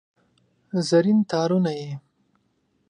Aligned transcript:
زرین 0.87 1.19
تارونه 1.29 1.71
یې 1.79 1.91